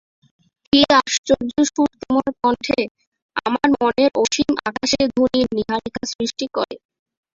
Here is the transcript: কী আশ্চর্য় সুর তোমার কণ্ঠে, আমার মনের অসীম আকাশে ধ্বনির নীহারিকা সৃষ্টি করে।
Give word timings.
কী 0.73 0.79
আশ্চর্য় 0.99 1.37
সুর 1.67 1.89
তোমার 2.01 2.27
কণ্ঠে, 2.39 2.79
আমার 3.45 3.67
মনের 3.75 4.11
অসীম 4.23 4.51
আকাশে 4.69 5.01
ধ্বনির 5.11 5.47
নীহারিকা 5.57 6.03
সৃষ্টি 6.11 6.45
করে। 6.55 6.75